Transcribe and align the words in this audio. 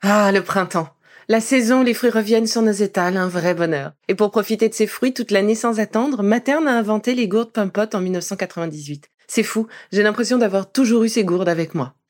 Ah, 0.00 0.30
le 0.30 0.44
printemps. 0.44 0.90
La 1.26 1.40
saison 1.40 1.82
les 1.82 1.92
fruits 1.92 2.10
reviennent 2.10 2.46
sur 2.46 2.62
nos 2.62 2.70
étals, 2.70 3.16
un 3.16 3.26
vrai 3.26 3.52
bonheur. 3.52 3.92
Et 4.06 4.14
pour 4.14 4.30
profiter 4.30 4.68
de 4.68 4.74
ces 4.74 4.86
fruits 4.86 5.12
toute 5.12 5.32
l'année 5.32 5.56
sans 5.56 5.80
attendre, 5.80 6.22
Materne 6.22 6.68
a 6.68 6.78
inventé 6.78 7.16
les 7.16 7.26
gourdes 7.26 7.50
Pimpot 7.50 7.94
en 7.94 8.00
1998. 8.00 9.10
C'est 9.26 9.42
fou, 9.42 9.66
j'ai 9.90 10.04
l'impression 10.04 10.38
d'avoir 10.38 10.70
toujours 10.70 11.02
eu 11.02 11.08
ces 11.08 11.24
gourdes 11.24 11.48
avec 11.48 11.74
moi. 11.74 11.94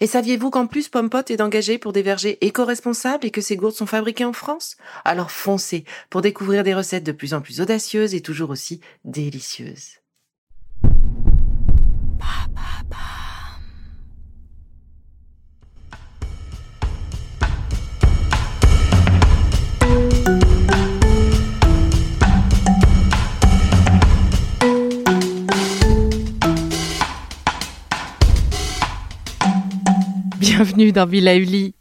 Et 0.00 0.06
saviez-vous 0.06 0.50
qu'en 0.50 0.66
plus 0.66 0.88
Pompot 0.88 1.22
est 1.28 1.40
engagé 1.40 1.78
pour 1.78 1.92
des 1.92 2.02
vergers 2.02 2.38
éco-responsables 2.44 3.26
et 3.26 3.30
que 3.30 3.40
ces 3.40 3.56
gourdes 3.56 3.74
sont 3.74 3.86
fabriquées 3.86 4.24
en 4.24 4.32
France? 4.32 4.76
Alors 5.04 5.30
foncez 5.30 5.84
pour 6.10 6.22
découvrir 6.22 6.64
des 6.64 6.74
recettes 6.74 7.04
de 7.04 7.12
plus 7.12 7.34
en 7.34 7.40
plus 7.40 7.60
audacieuses 7.60 8.14
et 8.14 8.20
toujours 8.20 8.50
aussi 8.50 8.80
délicieuses. 9.04 9.98
Bienvenue 30.42 30.90
dans 30.90 31.06
Villa 31.06 31.36
Uli. 31.36 31.72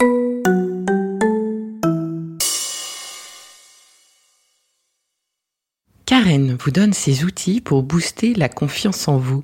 Karen 6.05 6.55
vous 6.59 6.69
donne 6.69 6.93
ses 6.93 7.23
outils 7.23 7.59
pour 7.59 7.81
booster 7.81 8.35
la 8.35 8.49
confiance 8.49 9.07
en 9.07 9.17
vous. 9.17 9.43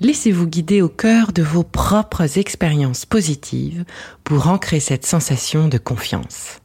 Laissez-vous 0.00 0.46
guider 0.46 0.82
au 0.82 0.90
cœur 0.90 1.32
de 1.32 1.42
vos 1.42 1.62
propres 1.62 2.36
expériences 2.36 3.06
positives 3.06 3.86
pour 4.22 4.48
ancrer 4.48 4.80
cette 4.80 5.06
sensation 5.06 5.68
de 5.68 5.78
confiance. 5.78 6.60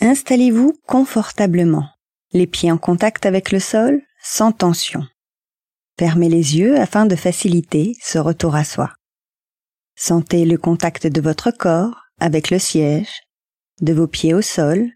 Installez-vous 0.00 0.76
confortablement, 0.88 1.88
les 2.32 2.48
pieds 2.48 2.72
en 2.72 2.78
contact 2.78 3.24
avec 3.24 3.52
le 3.52 3.60
sol, 3.60 4.02
sans 4.20 4.50
tension. 4.50 5.06
Fermez 5.96 6.28
les 6.28 6.58
yeux 6.58 6.76
afin 6.76 7.06
de 7.06 7.14
faciliter 7.14 7.94
ce 8.02 8.18
retour 8.18 8.56
à 8.56 8.64
soi. 8.64 8.90
Sentez 9.96 10.44
le 10.44 10.58
contact 10.58 11.06
de 11.06 11.20
votre 11.20 11.50
corps 11.50 12.02
avec 12.18 12.50
le 12.50 12.58
siège, 12.58 13.22
de 13.80 13.92
vos 13.92 14.06
pieds 14.06 14.34
au 14.34 14.42
sol, 14.42 14.90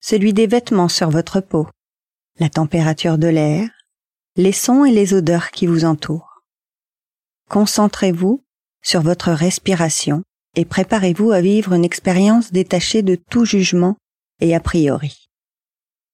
celui 0.00 0.32
des 0.32 0.46
vêtements 0.46 0.88
sur 0.88 1.10
votre 1.10 1.40
peau, 1.40 1.68
la 2.38 2.50
température 2.50 3.18
de 3.18 3.28
l'air, 3.28 3.68
les 4.36 4.52
sons 4.52 4.84
et 4.84 4.92
les 4.92 5.14
odeurs 5.14 5.50
qui 5.50 5.66
vous 5.66 5.84
entourent. 5.84 6.42
Concentrez-vous 7.48 8.44
sur 8.82 9.00
votre 9.00 9.32
respiration 9.32 10.22
et 10.54 10.64
préparez-vous 10.64 11.32
à 11.32 11.40
vivre 11.40 11.72
une 11.72 11.84
expérience 11.84 12.52
détachée 12.52 13.02
de 13.02 13.14
tout 13.14 13.44
jugement 13.44 13.96
et 14.40 14.54
a 14.54 14.60
priori. 14.60 15.28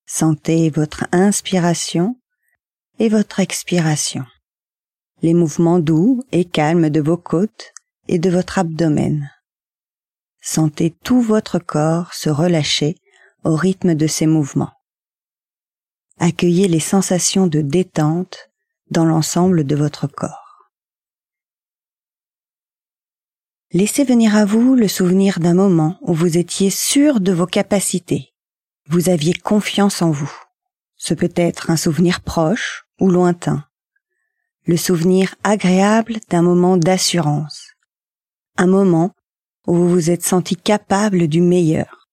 Sentez 0.06 0.70
votre 0.70 1.06
inspiration 1.12 2.16
et 2.98 3.08
votre 3.08 3.40
expiration, 3.40 4.24
les 5.22 5.34
mouvements 5.34 5.78
doux 5.78 6.22
et 6.30 6.44
calmes 6.44 6.90
de 6.90 7.00
vos 7.00 7.16
côtes 7.16 7.71
et 8.08 8.18
de 8.18 8.30
votre 8.30 8.58
abdomen. 8.58 9.30
Sentez 10.40 10.94
tout 11.04 11.20
votre 11.20 11.58
corps 11.58 12.12
se 12.14 12.28
relâcher 12.28 12.96
au 13.44 13.54
rythme 13.54 13.94
de 13.94 14.06
ces 14.06 14.26
mouvements. 14.26 14.72
Accueillez 16.18 16.68
les 16.68 16.80
sensations 16.80 17.46
de 17.46 17.60
détente 17.60 18.50
dans 18.90 19.04
l'ensemble 19.04 19.64
de 19.64 19.76
votre 19.76 20.06
corps. 20.06 20.70
Laissez 23.72 24.04
venir 24.04 24.36
à 24.36 24.44
vous 24.44 24.74
le 24.74 24.88
souvenir 24.88 25.40
d'un 25.40 25.54
moment 25.54 25.98
où 26.02 26.12
vous 26.12 26.36
étiez 26.36 26.70
sûr 26.70 27.20
de 27.20 27.32
vos 27.32 27.46
capacités. 27.46 28.34
Vous 28.88 29.08
aviez 29.08 29.32
confiance 29.32 30.02
en 30.02 30.10
vous. 30.10 30.32
Ce 30.96 31.14
peut 31.14 31.32
être 31.36 31.70
un 31.70 31.76
souvenir 31.76 32.20
proche 32.20 32.84
ou 33.00 33.08
lointain. 33.10 33.64
Le 34.66 34.76
souvenir 34.76 35.34
agréable 35.42 36.18
d'un 36.28 36.42
moment 36.42 36.76
d'assurance 36.76 37.71
un 38.56 38.66
moment 38.66 39.14
où 39.66 39.74
vous 39.74 39.88
vous 39.88 40.10
êtes 40.10 40.24
senti 40.24 40.56
capable 40.56 41.28
du 41.28 41.40
meilleur. 41.40 42.08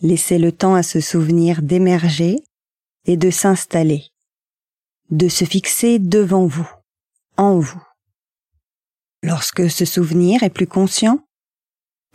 Laissez 0.00 0.38
le 0.38 0.52
temps 0.52 0.74
à 0.74 0.82
ce 0.82 1.00
souvenir 1.00 1.62
d'émerger 1.62 2.42
et 3.04 3.16
de 3.16 3.30
s'installer, 3.30 4.08
de 5.10 5.28
se 5.28 5.44
fixer 5.44 5.98
devant 5.98 6.46
vous, 6.46 6.68
en 7.36 7.58
vous. 7.58 7.82
Lorsque 9.22 9.70
ce 9.70 9.84
souvenir 9.84 10.42
est 10.42 10.50
plus 10.50 10.66
conscient, 10.66 11.24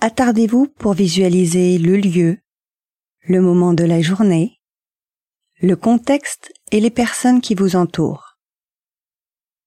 attardez-vous 0.02 0.68
pour 0.68 0.94
visualiser 0.94 1.78
le 1.78 1.96
lieu, 1.96 2.40
le 3.22 3.42
moment 3.42 3.74
de 3.74 3.86
la 3.86 4.02
journée, 4.02 4.60
le 5.62 5.76
contexte 5.76 6.52
et 6.72 6.82
les 6.82 6.92
personnes 6.92 7.42
qui 7.42 7.56
vous 7.56 7.76
entourent. 7.76 8.38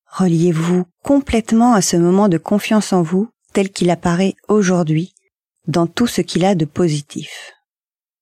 Reliez-vous 0.06 0.84
complètement 1.03 1.72
à 1.72 1.82
ce 1.82 1.97
moment 1.97 2.28
de 2.28 2.38
confiance 2.38 2.93
en 2.93 3.03
vous 3.03 3.31
tel 3.53 3.71
qu'il 3.71 3.91
apparaît 3.91 4.34
aujourd'hui 4.49 5.15
dans 5.66 5.87
tout 5.87 6.06
ce 6.06 6.21
qu'il 6.21 6.44
a 6.44 6.55
de 6.55 6.65
positif. 6.65 7.53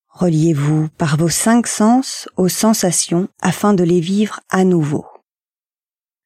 Reliez-vous 0.09 0.89
par 0.99 1.17
vos 1.17 1.29
cinq 1.29 1.67
sens 1.67 2.29
aux 2.37 2.49
sensations 2.49 3.29
afin 3.41 3.75
de 3.75 3.85
les 3.85 4.01
vivre 4.01 4.41
à 4.49 4.65
nouveau. 4.65 5.07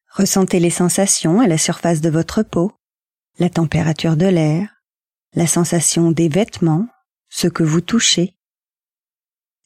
Ressentez 0.09 0.59
les 0.59 0.69
sensations 0.69 1.39
à 1.39 1.47
la 1.47 1.57
surface 1.57 2.01
de 2.01 2.09
votre 2.09 2.43
peau, 2.43 2.71
la 3.39 3.49
température 3.49 4.15
de 4.15 4.27
l'air, 4.27 4.69
la 5.35 5.47
sensation 5.47 6.11
des 6.11 6.29
vêtements, 6.29 6.87
ce 7.29 7.47
que 7.47 7.63
vous 7.63 7.81
touchez. 7.81 8.35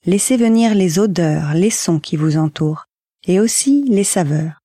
Laissez 0.06 0.38
venir 0.38 0.74
les 0.74 1.00
odeurs, 1.00 1.54
les 1.54 1.70
sons 1.70 2.00
qui 2.00 2.16
vous 2.16 2.38
entourent, 2.38 2.86
et 3.26 3.40
aussi 3.40 3.84
les 3.90 4.06
saveurs. 4.06 4.62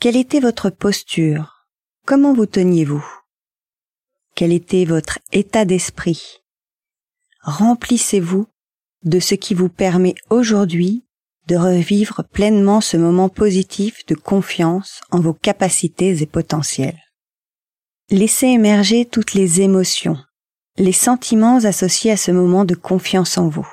Quelle 0.00 0.16
était 0.16 0.40
votre 0.40 0.70
posture 0.70 1.53
Comment 2.06 2.34
vous 2.34 2.44
teniez-vous? 2.44 3.02
Quel 4.34 4.52
était 4.52 4.84
votre 4.84 5.20
état 5.32 5.64
d'esprit? 5.64 6.42
Remplissez-vous 7.40 8.46
de 9.04 9.20
ce 9.20 9.34
qui 9.34 9.54
vous 9.54 9.70
permet 9.70 10.14
aujourd'hui 10.28 11.06
de 11.48 11.56
revivre 11.56 12.22
pleinement 12.30 12.82
ce 12.82 12.98
moment 12.98 13.30
positif 13.30 14.04
de 14.04 14.14
confiance 14.14 15.00
en 15.10 15.20
vos 15.20 15.32
capacités 15.32 16.20
et 16.20 16.26
potentiels. 16.26 17.00
Laissez 18.10 18.48
émerger 18.48 19.06
toutes 19.06 19.32
les 19.32 19.62
émotions, 19.62 20.18
les 20.76 20.92
sentiments 20.92 21.64
associés 21.64 22.10
à 22.10 22.18
ce 22.18 22.32
moment 22.32 22.66
de 22.66 22.74
confiance 22.74 23.38
en 23.38 23.48
vous. 23.48 23.68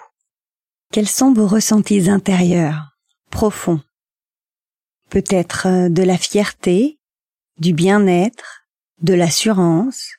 Quels 0.94 1.10
sont 1.10 1.34
vos 1.34 1.48
ressentis 1.48 2.10
intérieurs, 2.10 2.96
profonds? 3.30 3.82
Peut-être 5.10 5.68
euh, 5.68 5.90
de 5.90 6.04
la 6.04 6.18
fierté, 6.18 7.01
du 7.58 7.74
bien-être, 7.74 8.66
de 9.02 9.14
l'assurance, 9.14 10.10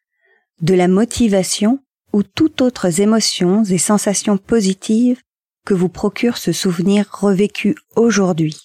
de 0.60 0.74
la 0.74 0.88
motivation 0.88 1.80
ou 2.12 2.22
toutes 2.22 2.60
autres 2.60 3.00
émotions 3.00 3.64
et 3.64 3.78
sensations 3.78 4.38
positives 4.38 5.20
que 5.64 5.74
vous 5.74 5.88
procure 5.88 6.36
ce 6.36 6.52
souvenir 6.52 7.08
revécu 7.12 7.76
aujourd'hui, 7.96 8.58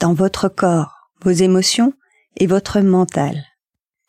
dans 0.00 0.14
votre 0.14 0.48
corps, 0.48 1.10
vos 1.22 1.30
émotions 1.30 1.94
et 2.36 2.46
votre 2.46 2.80
mental. 2.80 3.44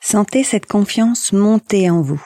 Sentez 0.01 0.43
cette 0.43 0.65
confiance 0.65 1.31
monter 1.33 1.89
en 1.89 2.01
vous. 2.01 2.23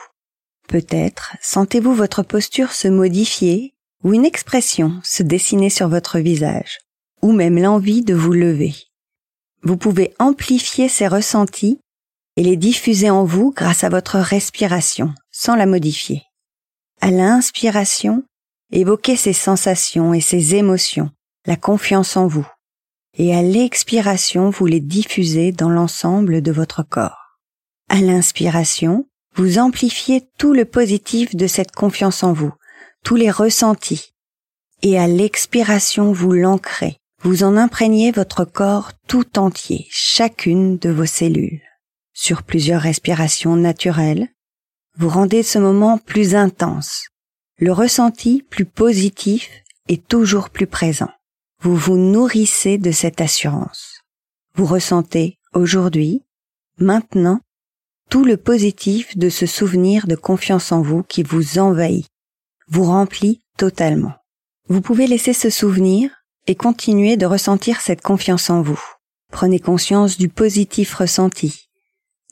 Peut-être 0.67 1.35
sentez-vous 1.41 1.93
votre 1.93 2.23
posture 2.23 2.71
se 2.71 2.87
modifier 2.87 3.73
ou 4.03 4.13
une 4.13 4.25
expression 4.25 4.99
se 5.03 5.23
dessiner 5.23 5.69
sur 5.69 5.89
votre 5.89 6.19
visage, 6.19 6.79
ou 7.21 7.31
même 7.31 7.57
l'envie 7.57 8.03
de 8.03 8.13
vous 8.13 8.33
lever 8.33 8.75
vous 9.63 9.77
pouvez 9.77 10.13
amplifier 10.19 10.89
ces 10.89 11.07
ressentis 11.07 11.79
et 12.35 12.44
les 12.44 12.57
diffuser 12.57 13.09
en 13.09 13.25
vous 13.25 13.51
grâce 13.51 13.83
à 13.83 13.89
votre 13.89 14.17
respiration, 14.17 15.13
sans 15.31 15.56
la 15.56 15.65
modifier. 15.65 16.23
À 17.01 17.11
l'inspiration, 17.11 18.23
évoquez 18.71 19.15
ces 19.15 19.33
sensations 19.33 20.13
et 20.13 20.21
ces 20.21 20.56
émotions, 20.56 21.11
la 21.45 21.56
confiance 21.56 22.15
en 22.15 22.27
vous. 22.27 22.47
Et 23.17 23.35
à 23.35 23.41
l'expiration, 23.41 24.50
vous 24.50 24.65
les 24.65 24.79
diffusez 24.79 25.51
dans 25.51 25.69
l'ensemble 25.69 26.41
de 26.41 26.51
votre 26.51 26.83
corps. 26.83 27.39
À 27.89 28.00
l'inspiration, 28.01 29.07
vous 29.35 29.57
amplifiez 29.57 30.27
tout 30.38 30.53
le 30.53 30.65
positif 30.65 31.35
de 31.35 31.47
cette 31.47 31.71
confiance 31.71 32.23
en 32.23 32.33
vous, 32.33 32.53
tous 33.03 33.15
les 33.15 33.31
ressentis. 33.31 34.13
et 34.81 34.97
à 34.97 35.07
l'expiration 35.07 36.13
vous 36.13 36.31
l'ancrez. 36.31 36.98
Vous 37.21 37.44
en 37.44 37.57
imprégnez 37.57 38.12
votre 38.12 38.45
corps 38.45 38.94
tout 39.07 39.38
entier, 39.38 39.88
chacune 39.89 40.77
de 40.77 40.89
vos 40.89 41.06
cellules. 41.06 41.62
Sur 42.13 42.44
plusieurs 42.44 42.81
respirations 42.81 43.57
naturelles, 43.57 44.30
vous 44.98 45.10
rendez 45.10 45.44
ce 45.44 45.60
moment 45.60 45.98
plus 45.98 46.33
intense, 46.36 47.07
le 47.57 47.74
ressenti 47.74 48.42
plus 48.50 48.63
positif 48.63 49.50
et 49.89 49.98
toujours 49.98 50.50
plus 50.50 50.68
présent. 50.68 51.10
Vous 51.62 51.75
vous 51.75 51.98
nourrissez 51.98 52.77
de 52.77 52.92
cette 52.92 53.19
assurance. 53.19 54.01
Vous 54.56 54.66
ressentez 54.66 55.39
aujourd'hui, 55.54 56.24
maintenant, 56.77 57.42
tout 58.10 58.24
le 58.24 58.38
positif 58.38 59.18
de 59.18 59.30
ce 59.30 59.45
souvenir 59.45 60.07
de 60.07 60.16
confiance 60.16 60.71
en 60.71 60.81
vous 60.81 61.04
qui 61.04 61.24
vous 61.24 61.60
envahit, 61.60 62.07
vous 62.69 62.86
remplit 62.86 63.42
totalement. 63.57 64.13
Vous 64.69 64.80
pouvez 64.81 65.06
laisser 65.06 65.33
ce 65.33 65.50
souvenir 65.50 66.19
et 66.49 66.55
continuer 66.55 67.15
de 67.15 67.27
ressentir 67.27 67.79
cette 67.79 68.01
confiance 68.01 68.49
en 68.49 68.63
vous. 68.63 68.81
Prenez 69.31 69.59
conscience 69.59 70.17
du 70.17 70.29
positif 70.29 70.95
ressenti, 70.95 71.69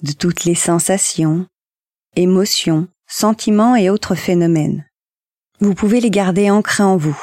de 0.01 0.11
toutes 0.11 0.43
les 0.43 0.55
sensations, 0.55 1.45
émotions, 2.15 2.87
sentiments 3.05 3.75
et 3.75 3.91
autres 3.91 4.15
phénomènes. 4.15 4.89
Vous 5.59 5.75
pouvez 5.75 6.01
les 6.01 6.09
garder 6.09 6.49
ancrés 6.49 6.81
en 6.81 6.97
vous, 6.97 7.15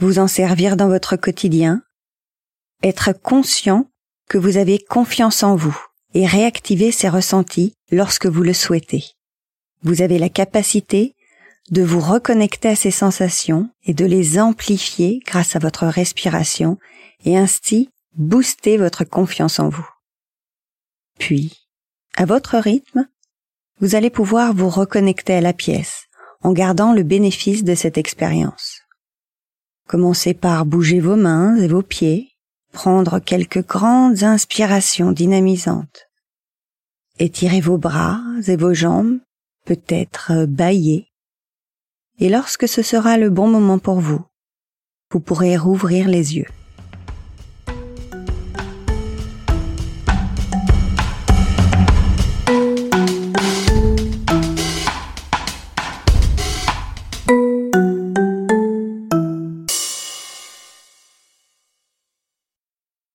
vous 0.00 0.18
en 0.18 0.28
servir 0.28 0.76
dans 0.76 0.88
votre 0.88 1.16
quotidien, 1.16 1.82
être 2.82 3.14
conscient 3.14 3.88
que 4.28 4.36
vous 4.36 4.58
avez 4.58 4.78
confiance 4.78 5.42
en 5.42 5.56
vous 5.56 5.78
et 6.12 6.26
réactiver 6.26 6.92
ces 6.92 7.08
ressentis 7.08 7.72
lorsque 7.90 8.26
vous 8.26 8.42
le 8.42 8.52
souhaitez. 8.52 9.02
Vous 9.82 10.02
avez 10.02 10.18
la 10.18 10.28
capacité 10.28 11.14
de 11.72 11.82
vous 11.82 12.00
reconnecter 12.00 12.68
à 12.68 12.76
ces 12.76 12.90
sensations 12.90 13.70
et 13.82 13.94
de 13.94 14.04
les 14.04 14.38
amplifier 14.38 15.20
grâce 15.26 15.56
à 15.56 15.58
votre 15.58 15.86
respiration 15.86 16.78
et 17.24 17.38
ainsi 17.38 17.88
booster 18.14 18.76
votre 18.76 19.04
confiance 19.04 19.58
en 19.58 19.70
vous. 19.70 19.88
Puis, 21.18 21.66
à 22.14 22.26
votre 22.26 22.58
rythme, 22.58 23.08
vous 23.80 23.94
allez 23.94 24.10
pouvoir 24.10 24.52
vous 24.52 24.68
reconnecter 24.68 25.32
à 25.32 25.40
la 25.40 25.54
pièce 25.54 26.04
en 26.42 26.52
gardant 26.52 26.92
le 26.92 27.04
bénéfice 27.04 27.64
de 27.64 27.74
cette 27.74 27.96
expérience. 27.96 28.82
Commencez 29.88 30.34
par 30.34 30.66
bouger 30.66 31.00
vos 31.00 31.16
mains 31.16 31.56
et 31.56 31.68
vos 31.68 31.82
pieds, 31.82 32.28
prendre 32.72 33.18
quelques 33.18 33.66
grandes 33.66 34.24
inspirations 34.24 35.10
dynamisantes. 35.10 36.06
Étirez 37.18 37.60
vos 37.60 37.78
bras 37.78 38.20
et 38.46 38.56
vos 38.56 38.74
jambes, 38.74 39.20
peut-être 39.64 40.44
bailler. 40.46 41.11
Et 42.18 42.28
lorsque 42.28 42.68
ce 42.68 42.82
sera 42.82 43.18
le 43.18 43.30
bon 43.30 43.48
moment 43.48 43.78
pour 43.78 44.00
vous, 44.00 44.20
vous 45.10 45.20
pourrez 45.20 45.56
rouvrir 45.56 46.08
les 46.08 46.36
yeux. 46.36 46.46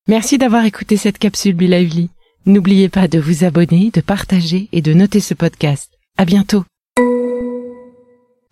Merci 0.08 0.38
d'avoir 0.38 0.64
écouté 0.64 0.96
cette 0.96 1.18
capsule 1.18 1.54
Be 1.54 1.64
Lively. 1.64 2.10
N'oubliez 2.46 2.88
pas 2.88 3.10
de 3.10 3.20
vous 3.20 3.44
abonner, 3.44 3.92
de 3.94 4.00
partager 4.00 4.70
et 4.72 4.82
de 4.82 4.94
noter 4.94 5.20
ce 5.20 5.34
podcast. 5.34 5.92
À 6.18 6.24
bientôt. 6.24 6.64